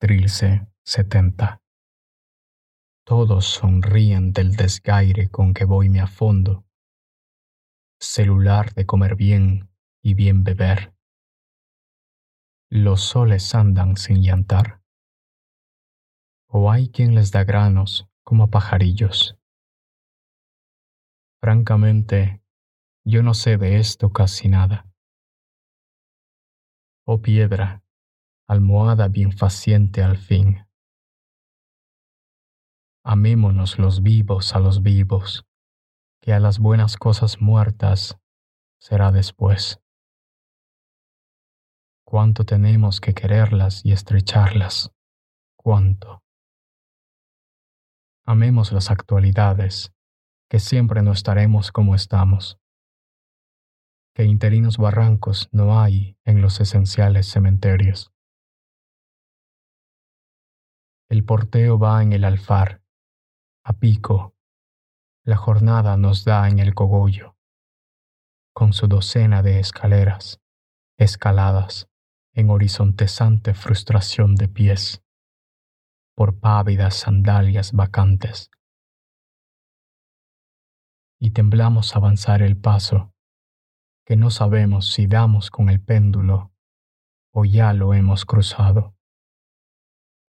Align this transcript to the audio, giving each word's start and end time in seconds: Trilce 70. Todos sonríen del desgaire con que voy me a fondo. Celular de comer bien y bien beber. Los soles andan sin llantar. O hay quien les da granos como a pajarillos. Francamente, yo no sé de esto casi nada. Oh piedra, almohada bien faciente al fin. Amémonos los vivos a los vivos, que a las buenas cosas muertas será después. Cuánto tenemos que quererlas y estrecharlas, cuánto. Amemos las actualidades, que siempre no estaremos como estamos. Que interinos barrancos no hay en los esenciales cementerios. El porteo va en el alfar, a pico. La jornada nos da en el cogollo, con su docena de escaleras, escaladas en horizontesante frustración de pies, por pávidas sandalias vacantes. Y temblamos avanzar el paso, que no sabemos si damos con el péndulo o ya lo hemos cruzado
Trilce 0.00 0.66
70. 0.84 1.62
Todos 3.06 3.46
sonríen 3.46 4.32
del 4.32 4.56
desgaire 4.56 5.30
con 5.30 5.54
que 5.54 5.64
voy 5.64 5.88
me 5.88 6.00
a 6.00 6.08
fondo. 6.08 6.66
Celular 8.00 8.74
de 8.74 8.86
comer 8.86 9.14
bien 9.14 9.70
y 10.02 10.14
bien 10.14 10.42
beber. 10.42 10.92
Los 12.70 13.02
soles 13.02 13.54
andan 13.54 13.96
sin 13.96 14.20
llantar. 14.20 14.82
O 16.48 16.72
hay 16.72 16.88
quien 16.90 17.14
les 17.14 17.30
da 17.30 17.44
granos 17.44 18.08
como 18.24 18.44
a 18.44 18.48
pajarillos. 18.48 19.38
Francamente, 21.40 22.42
yo 23.04 23.22
no 23.22 23.32
sé 23.32 23.58
de 23.58 23.78
esto 23.78 24.12
casi 24.12 24.48
nada. 24.48 24.86
Oh 27.06 27.22
piedra, 27.22 27.83
almohada 28.46 29.08
bien 29.08 29.32
faciente 29.32 30.02
al 30.02 30.16
fin. 30.16 30.66
Amémonos 33.02 33.78
los 33.78 34.02
vivos 34.02 34.54
a 34.54 34.60
los 34.60 34.82
vivos, 34.82 35.44
que 36.20 36.32
a 36.32 36.40
las 36.40 36.58
buenas 36.58 36.96
cosas 36.96 37.40
muertas 37.40 38.18
será 38.78 39.12
después. 39.12 39.80
Cuánto 42.06 42.44
tenemos 42.44 43.00
que 43.00 43.12
quererlas 43.12 43.84
y 43.84 43.92
estrecharlas, 43.92 44.90
cuánto. 45.56 46.22
Amemos 48.26 48.72
las 48.72 48.90
actualidades, 48.90 49.92
que 50.48 50.58
siempre 50.58 51.02
no 51.02 51.12
estaremos 51.12 51.72
como 51.72 51.94
estamos. 51.94 52.58
Que 54.14 54.24
interinos 54.24 54.78
barrancos 54.78 55.48
no 55.52 55.78
hay 55.78 56.16
en 56.24 56.40
los 56.40 56.60
esenciales 56.60 57.26
cementerios. 57.30 58.13
El 61.14 61.24
porteo 61.24 61.78
va 61.78 62.02
en 62.02 62.12
el 62.12 62.24
alfar, 62.24 62.82
a 63.62 63.74
pico. 63.74 64.34
La 65.22 65.36
jornada 65.36 65.96
nos 65.96 66.24
da 66.24 66.48
en 66.48 66.58
el 66.58 66.74
cogollo, 66.74 67.36
con 68.52 68.72
su 68.72 68.88
docena 68.88 69.40
de 69.40 69.60
escaleras, 69.60 70.40
escaladas 70.98 71.88
en 72.32 72.50
horizontesante 72.50 73.54
frustración 73.54 74.34
de 74.34 74.48
pies, 74.48 75.04
por 76.16 76.40
pávidas 76.40 76.96
sandalias 76.96 77.70
vacantes. 77.70 78.50
Y 81.20 81.30
temblamos 81.30 81.94
avanzar 81.94 82.42
el 82.42 82.56
paso, 82.56 83.14
que 84.04 84.16
no 84.16 84.30
sabemos 84.30 84.90
si 84.90 85.06
damos 85.06 85.52
con 85.52 85.68
el 85.68 85.80
péndulo 85.80 86.50
o 87.30 87.44
ya 87.44 87.72
lo 87.72 87.94
hemos 87.94 88.24
cruzado 88.24 88.96